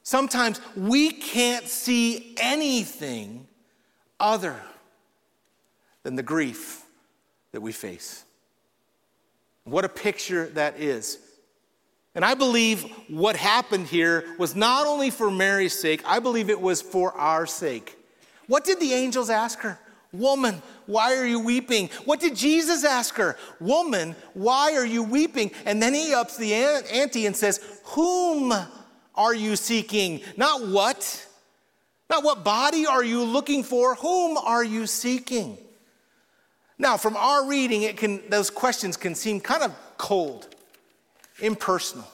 [0.04, 3.46] sometimes we can't see anything
[4.18, 4.56] other
[6.04, 6.86] than the grief
[7.52, 8.24] that we face.
[9.66, 11.20] What a picture that is
[12.14, 16.60] And I believe what happened here was not only for Mary's sake, I believe it
[16.60, 17.98] was for our sake.
[18.48, 19.80] What did the angels ask her?
[20.14, 21.90] Woman, why are you weeping?
[22.04, 23.38] What did Jesus ask her?
[23.62, 25.52] Woman, why are you weeping?
[25.66, 28.54] And then he ups the ante and says, Whom
[29.16, 30.22] are you seeking?
[30.36, 31.28] Not what.
[32.10, 33.96] Not what body are you looking for?
[33.96, 35.58] Whom are you seeking?
[36.78, 40.54] Now, from our reading, it can, those questions can seem kind of cold,
[41.42, 42.08] impersonal.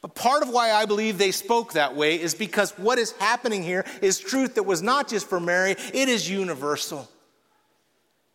[0.00, 3.62] But part of why I believe they spoke that way is because what is happening
[3.62, 7.08] here is truth that was not just for Mary, it is universal.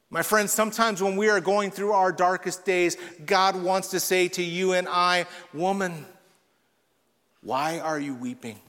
[0.10, 4.28] My friends, sometimes when we are going through our darkest days, God wants to say
[4.30, 6.06] to you and I, Woman,
[7.42, 8.60] why are you weeping?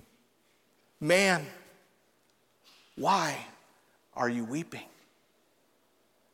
[1.00, 1.44] Man,
[2.96, 3.36] why
[4.14, 4.86] are you weeping?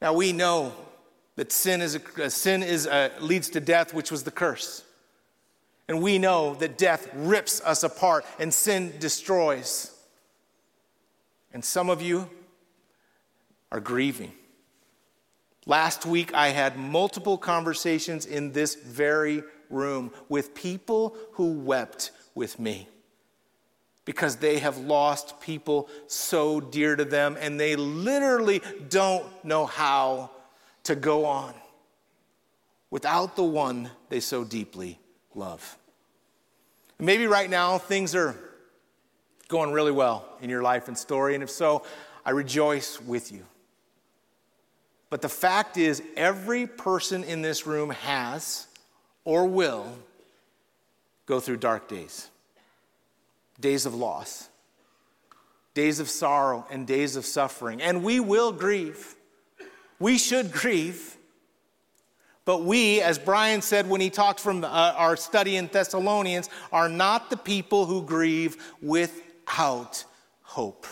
[0.01, 0.73] Now we know
[1.37, 4.85] that sin is a, sin is a, leads to death, which was the curse.
[5.90, 9.90] And we know that death rips us apart and sin destroys.
[11.53, 12.31] And some of you
[13.72, 14.31] are grieving.
[15.66, 22.61] Last week, I had multiple conversations in this very room with people who wept with
[22.61, 22.88] me
[24.05, 30.31] because they have lost people so dear to them and they literally don't know how
[30.85, 31.53] to go on
[32.92, 35.00] without the one they so deeply
[35.35, 35.76] love.
[37.00, 38.36] Maybe right now things are
[39.48, 41.82] going really well in your life and story, and if so,
[42.24, 43.44] I rejoice with you.
[45.10, 48.68] But the fact is, every person in this room has
[49.24, 49.86] or will
[51.26, 52.28] go through dark days
[53.60, 54.48] days of loss,
[55.74, 57.82] days of sorrow, and days of suffering.
[57.82, 59.14] And we will grieve.
[59.98, 61.16] We should grieve.
[62.50, 66.88] But we, as Brian said when he talked from uh, our study in Thessalonians, are
[66.88, 70.04] not the people who grieve without
[70.42, 70.84] hope.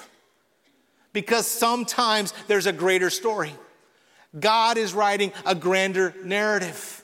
[1.12, 3.52] Because sometimes there's a greater story.
[4.38, 7.02] God is writing a grander narrative.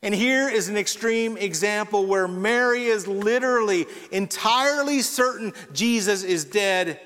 [0.00, 6.98] And here is an extreme example where Mary is literally entirely certain Jesus is dead.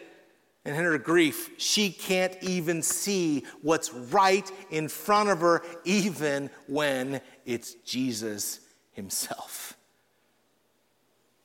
[0.67, 6.51] And in her grief, she can't even see what's right in front of her, even
[6.67, 8.59] when it's Jesus
[8.91, 9.77] himself.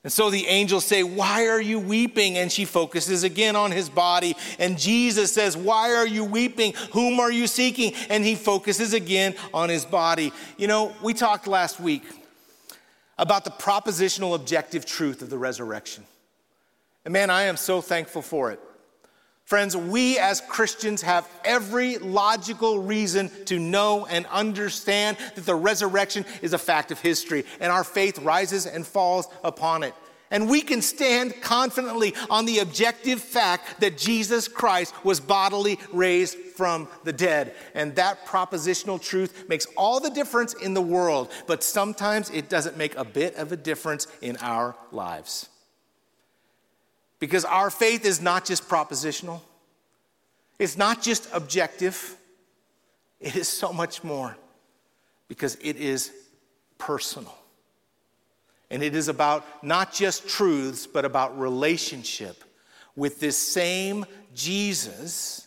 [0.04, 2.36] And so the angels say, Why are you weeping?
[2.36, 4.36] And she focuses again on his body.
[4.58, 6.74] And Jesus says, Why are you weeping?
[6.94, 7.94] Whom are you seeking?
[8.10, 10.34] And he focuses again on his body.
[10.58, 12.02] You know, we talked last week
[13.20, 16.06] about the propositional objective truth of the resurrection.
[17.06, 18.60] And man, I am so thankful for it.
[19.46, 26.26] Friends, we as Christians have every logical reason to know and understand that the resurrection
[26.42, 29.94] is a fact of history and our faith rises and falls upon it.
[30.32, 36.38] And we can stand confidently on the objective fact that Jesus Christ was bodily raised
[36.38, 37.54] from the dead.
[37.76, 42.78] And that propositional truth makes all the difference in the world, but sometimes it doesn't
[42.78, 45.50] make a bit of a difference in our lives.
[47.22, 49.42] Because our faith is not just propositional,
[50.58, 52.18] it's not just objective,
[53.20, 54.36] it is so much more
[55.28, 56.12] because it is
[56.80, 57.38] personal.
[58.72, 62.44] And it is about not just truths, but about relationship
[62.96, 64.04] with this same
[64.34, 65.46] Jesus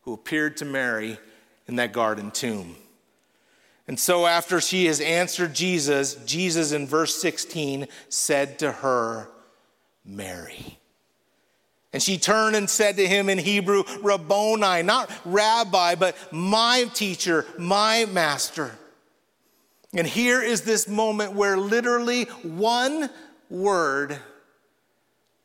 [0.00, 1.16] who appeared to Mary
[1.68, 2.74] in that garden tomb.
[3.86, 9.28] And so, after she has answered Jesus, Jesus in verse 16 said to her,
[10.04, 10.78] Mary.
[11.92, 17.44] And she turned and said to him in Hebrew, Rabboni, not rabbi, but my teacher,
[17.58, 18.72] my master.
[19.92, 23.10] And here is this moment where literally one
[23.50, 24.18] word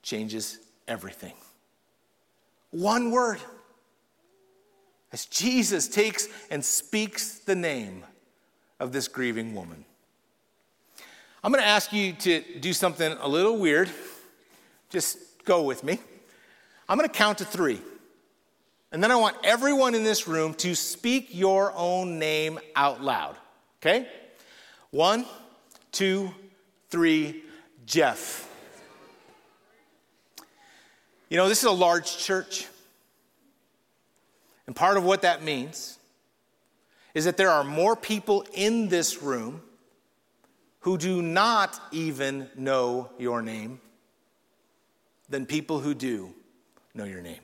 [0.03, 1.33] changes everything.
[2.71, 3.39] One word.
[5.11, 8.05] As Jesus takes and speaks the name
[8.79, 9.83] of this grieving woman.
[11.43, 13.89] I'm going to ask you to do something a little weird.
[14.89, 16.00] Just go with me.
[16.88, 17.82] I'm going to count to three.
[18.91, 23.36] And then I want everyone in this room to speak your own name out loud.
[23.82, 24.08] Okay?
[24.91, 25.26] One,
[25.91, 26.32] two,
[26.89, 27.43] three,
[27.86, 28.50] Jeff.
[31.30, 32.67] You know, this is a large church.
[34.65, 35.98] And part of what that means
[37.13, 39.62] is that there are more people in this room
[40.81, 43.81] who do not even know your name
[45.30, 46.34] than people who do
[46.94, 47.42] know your name.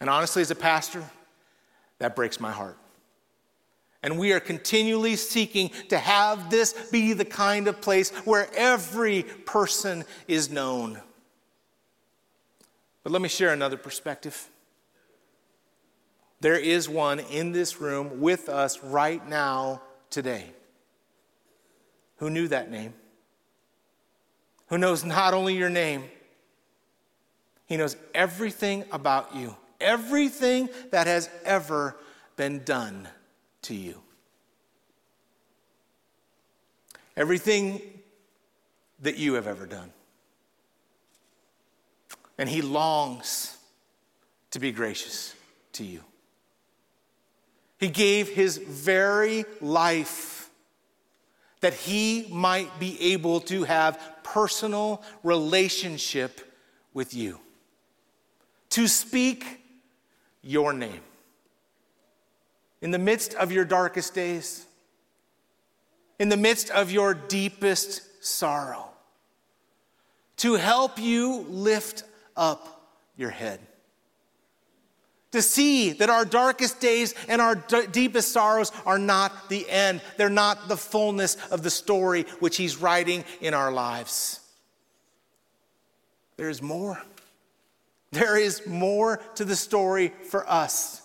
[0.00, 1.04] And honestly, as a pastor,
[1.98, 2.76] that breaks my heart.
[4.02, 9.22] And we are continually seeking to have this be the kind of place where every
[9.22, 11.00] person is known.
[13.04, 14.48] But let me share another perspective.
[16.40, 20.46] There is one in this room with us right now today
[22.16, 22.94] who knew that name,
[24.72, 26.02] who knows not only your name,
[27.66, 31.94] he knows everything about you, everything that has ever
[32.36, 33.06] been done
[33.60, 34.00] to you.
[37.18, 37.82] Everything
[39.00, 39.92] that you have ever done.
[42.38, 43.54] And he longs
[44.52, 45.34] to be gracious
[45.74, 46.00] to you.
[47.78, 50.41] He gave his very life
[51.62, 56.40] that he might be able to have personal relationship
[56.92, 57.40] with you.
[58.70, 59.60] To speak
[60.42, 61.00] your name.
[62.82, 64.66] In the midst of your darkest days,
[66.18, 68.90] in the midst of your deepest sorrow,
[70.38, 72.02] to help you lift
[72.36, 73.60] up your head
[75.32, 80.00] to see that our darkest days and our d- deepest sorrows are not the end.
[80.16, 84.40] They're not the fullness of the story which He's writing in our lives.
[86.36, 87.02] There is more.
[88.12, 91.00] There is more to the story for us,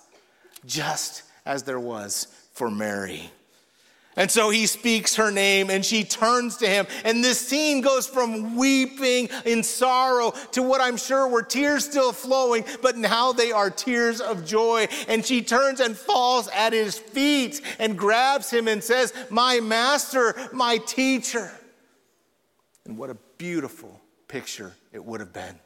[0.66, 3.32] just as there was for Mary.
[4.18, 6.88] And so he speaks her name and she turns to him.
[7.06, 12.12] And this scene goes from weeping in sorrow to what I'm sure were tears still
[12.12, 14.88] flowing, but now they are tears of joy.
[15.08, 20.36] And she turns and falls at his feet and grabs him and says, My master,
[20.52, 21.52] my teacher.
[22.86, 25.60] And what a beautiful picture it would have been.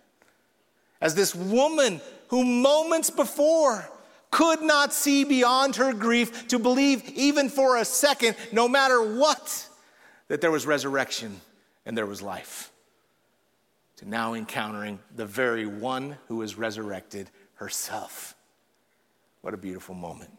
[1.00, 3.90] As this woman who moments before
[4.32, 9.68] could not see beyond her grief to believe, even for a second, no matter what,
[10.30, 11.40] that there was resurrection
[11.86, 12.72] and there was life.
[13.98, 18.34] To now encountering the very one who is resurrected herself.
[19.42, 20.32] What a beautiful moment.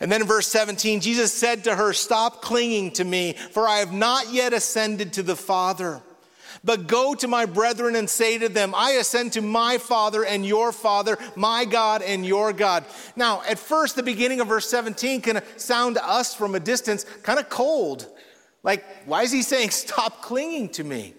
[0.00, 3.78] And then in verse 17, Jesus said to her, Stop clinging to me, for I
[3.78, 6.02] have not yet ascended to the Father.
[6.64, 10.44] But go to my brethren and say to them, I ascend to my Father and
[10.46, 12.84] your Father, my God and your God.
[13.16, 17.04] Now, at first, the beginning of verse 17 can sound to us from a distance
[17.22, 18.06] kind of cold.
[18.62, 21.14] Like, why is he saying, Stop clinging to me?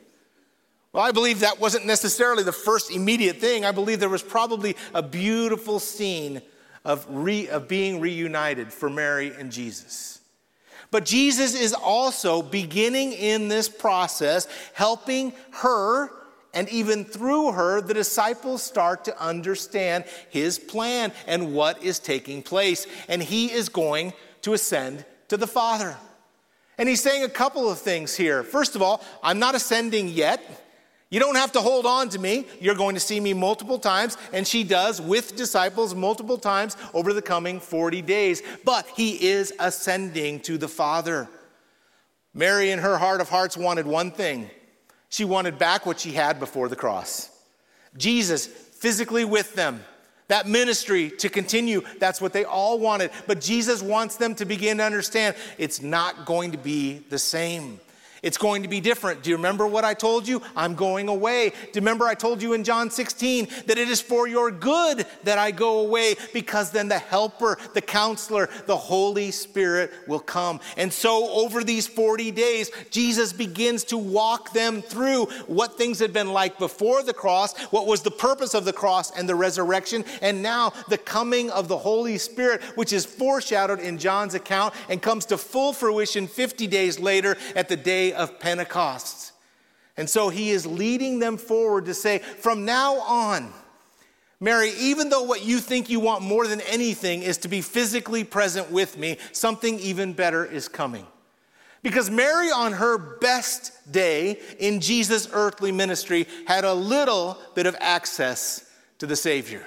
[0.91, 3.63] Well, I believe that wasn't necessarily the first immediate thing.
[3.63, 6.41] I believe there was probably a beautiful scene
[6.84, 10.18] of, re, of being reunited for Mary and Jesus.
[10.91, 16.11] But Jesus is also beginning in this process, helping her,
[16.53, 22.41] and even through her, the disciples start to understand his plan and what is taking
[22.41, 22.87] place.
[23.07, 25.95] And he is going to ascend to the Father.
[26.79, 28.41] And he's saying a couple of things here.
[28.41, 30.41] First of all, I'm not ascending yet.
[31.10, 32.45] You don't have to hold on to me.
[32.60, 34.18] You're going to see me multiple times.
[34.32, 38.43] And she does with disciples multiple times over the coming 40 days.
[38.64, 41.28] But he is ascending to the Father.
[42.34, 44.49] Mary, in her heart of hearts, wanted one thing
[45.10, 47.32] she wanted back what she had before the cross.
[47.97, 49.84] Jesus physically with them.
[50.28, 53.10] That ministry to continue, that's what they all wanted.
[53.26, 57.80] But Jesus wants them to begin to understand it's not going to be the same.
[58.22, 59.24] It's going to be different.
[59.24, 60.41] Do you remember what I told you?
[60.55, 61.49] I'm going away.
[61.49, 65.05] Do you remember I told you in John 16 that it is for your good
[65.24, 70.59] that I go away because then the helper, the counselor, the Holy Spirit will come.
[70.78, 76.13] And so over these 40 days, Jesus begins to walk them through what things had
[76.13, 80.03] been like before the cross, what was the purpose of the cross and the resurrection,
[80.22, 85.01] and now the coming of the Holy Spirit, which is foreshadowed in John's account and
[85.01, 89.34] comes to full fruition 50 days later at the day of Pentecost.
[89.97, 93.51] And so he is leading them forward to say, from now on,
[94.39, 98.24] Mary, even though what you think you want more than anything is to be physically
[98.24, 101.05] present with me, something even better is coming.
[101.84, 107.76] Because Mary, on her best day in Jesus' earthly ministry, had a little bit of
[107.80, 109.66] access to the Savior.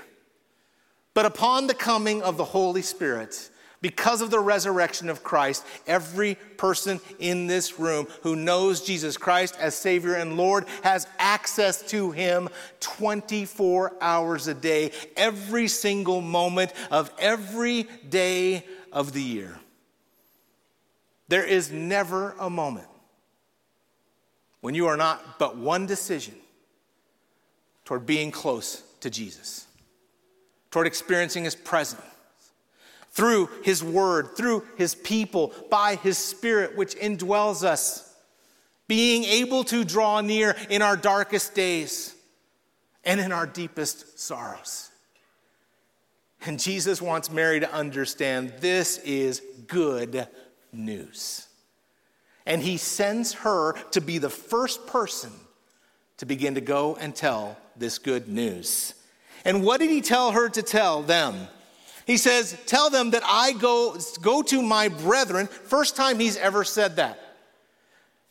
[1.14, 3.50] But upon the coming of the Holy Spirit,
[3.82, 9.56] because of the resurrection of Christ, every person in this room who knows Jesus Christ
[9.58, 12.48] as Savior and Lord has access to Him
[12.80, 19.58] 24 hours a day, every single moment of every day of the year.
[21.28, 22.88] There is never a moment
[24.60, 26.36] when you are not but one decision
[27.84, 29.66] toward being close to Jesus,
[30.70, 32.02] toward experiencing His presence
[33.12, 38.14] through his word, through his people, by his spirit, which indwells us,
[38.88, 42.14] being able to draw near in our darkest days
[43.04, 44.90] and in our deepest sorrows.
[46.44, 50.26] And Jesus wants Mary to understand this is good
[50.72, 51.46] news.
[52.46, 55.30] And he sends her to be the first person
[56.16, 58.94] to begin to go and tell this good news.
[59.44, 61.48] And what did he tell her to tell them?
[62.06, 65.46] He says, Tell them that I go, go to my brethren.
[65.46, 67.21] First time he's ever said that.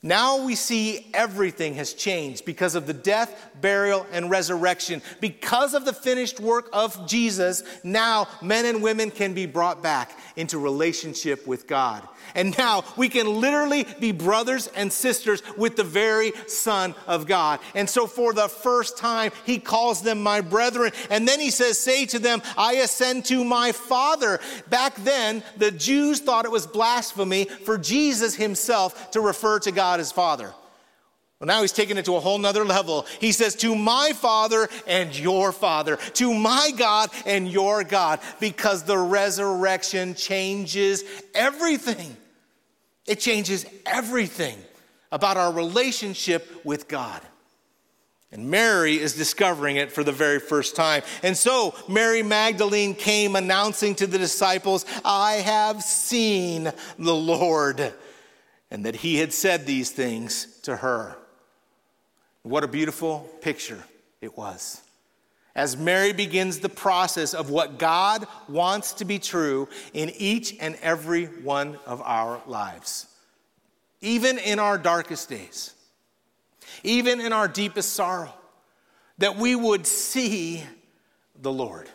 [0.04, 5.00] Now we see everything has changed because of the death, burial, and resurrection.
[5.20, 10.18] Because of the finished work of Jesus, now men and women can be brought back
[10.36, 12.08] into relationship with God.
[12.34, 17.60] And now we can literally be brothers and sisters with the very Son of God.
[17.76, 20.94] And so for the first time, he calls them my brethren.
[21.12, 24.40] And then he says, Say to them, I ascend to my Father.
[24.70, 29.91] Back then, the Jews thought it was blasphemy for Jesus himself to refer to God
[30.00, 30.54] as Father.
[31.40, 33.08] Well, now he's taking it to a whole nother level.
[33.20, 38.84] He says, To my Father and your Father, to my God and your God, because
[38.84, 42.16] the resurrection changes everything.
[43.08, 44.56] It changes everything
[45.12, 47.22] about our relationship with God.
[48.32, 51.02] And Mary is discovering it for the very first time.
[51.22, 57.94] And so Mary Magdalene came announcing to the disciples, I have seen the Lord,
[58.72, 61.18] and that he had said these things to her.
[62.44, 63.84] What a beautiful picture
[64.22, 64.82] it was.
[65.54, 70.78] As Mary begins the process of what God wants to be true in each and
[70.82, 73.08] every one of our lives,
[74.00, 75.74] even in our darkest days,
[76.84, 78.34] even in our deepest sorrow,
[79.18, 80.64] that we would see
[81.42, 81.90] the Lord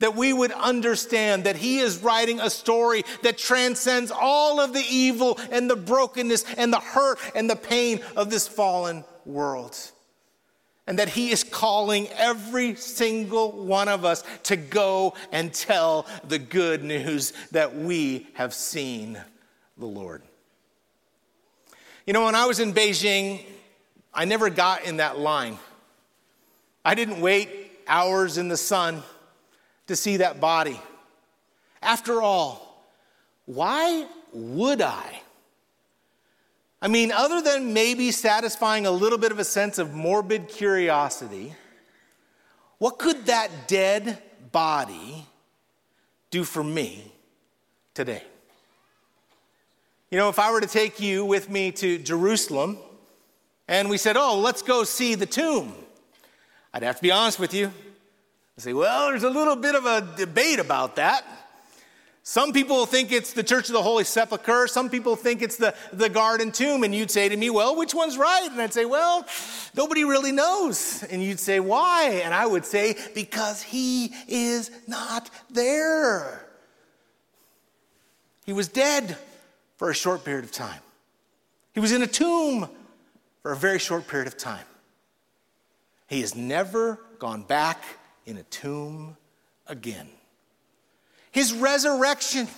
[0.00, 4.84] that we would understand that He is writing a story that transcends all of the
[4.90, 9.76] evil and the brokenness and the hurt and the pain of this fallen world.
[10.86, 16.38] And that He is calling every single one of us to go and tell the
[16.38, 19.20] good news that we have seen
[19.78, 20.22] the Lord.
[22.06, 23.44] You know, when I was in Beijing,
[24.12, 25.58] I never got in that line.
[26.84, 29.02] I didn't wait hours in the sun
[29.90, 30.80] to see that body.
[31.82, 32.86] After all,
[33.46, 35.20] why would I?
[36.80, 41.54] I mean, other than maybe satisfying a little bit of a sense of morbid curiosity,
[42.78, 44.22] what could that dead
[44.52, 45.26] body
[46.30, 47.12] do for me
[47.92, 48.22] today?
[50.10, 52.78] You know, if I were to take you with me to Jerusalem
[53.66, 55.74] and we said, oh, let's go see the tomb,
[56.72, 57.72] I'd have to be honest with you.
[58.60, 61.24] I'd say, well, there's a little bit of a debate about that.
[62.22, 64.66] Some people think it's the Church of the Holy Sepulchre.
[64.66, 66.84] Some people think it's the, the garden tomb.
[66.84, 68.46] And you'd say to me, Well, which one's right?
[68.50, 69.26] And I'd say, Well,
[69.74, 71.02] nobody really knows.
[71.04, 72.20] And you'd say, Why?
[72.22, 76.46] And I would say, Because he is not there.
[78.44, 79.16] He was dead
[79.78, 80.82] for a short period of time,
[81.72, 82.68] he was in a tomb
[83.40, 84.66] for a very short period of time.
[86.08, 87.82] He has never gone back
[88.26, 89.16] in a tomb
[89.66, 90.08] again.
[91.32, 92.48] His resurrection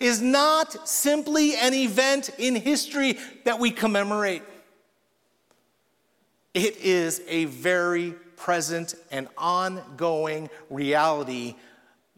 [0.00, 4.42] is not simply an event in history that we commemorate.
[6.54, 11.54] It is a very present and ongoing reality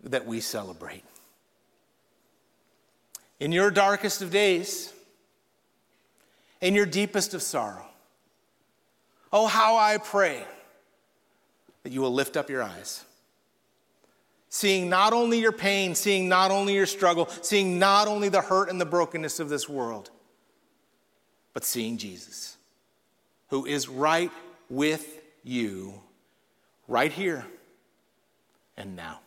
[0.05, 1.05] that we celebrate.
[3.41, 4.93] In your darkest of days,
[6.61, 7.87] in your deepest of sorrow,
[9.33, 10.45] oh, how I pray
[11.89, 13.03] that you will lift up your eyes
[14.51, 18.69] seeing not only your pain, seeing not only your struggle, seeing not only the hurt
[18.69, 20.11] and the brokenness of this world,
[21.55, 22.57] but seeing Jesus,
[23.49, 24.31] who is right
[24.69, 25.95] with you,
[26.89, 27.47] right here
[28.77, 29.21] and now.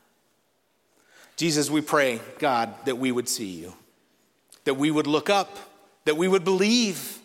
[1.38, 3.74] Jesus, we pray, God, that we would see you,
[4.66, 5.58] that we would look up,
[6.06, 7.21] that we would believe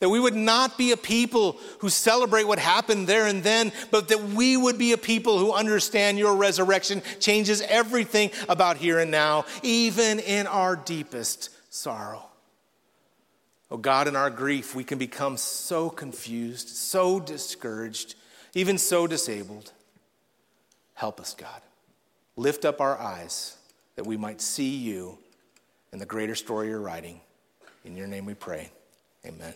[0.00, 4.08] that we would not be a people who celebrate what happened there and then, but
[4.08, 9.10] that we would be a people who understand your resurrection changes everything about here and
[9.10, 12.24] now, even in our deepest sorrow.
[13.70, 18.16] Oh God, in our grief, we can become so confused, so discouraged,
[18.54, 19.72] even so disabled.
[20.94, 21.60] Help us, God.
[22.36, 23.56] Lift up our eyes
[23.96, 25.18] that we might see you
[25.92, 27.20] in the greater story you're writing.
[27.84, 28.70] In your name we pray.
[29.24, 29.54] Amen.